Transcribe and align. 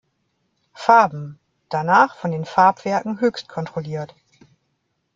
Farben, 0.73 1.37
danach 1.69 2.15
von 2.15 2.31
den 2.31 2.43
Farbwerken 2.43 3.21
Hoechst 3.21 3.47
kontrolliert. 3.47 4.15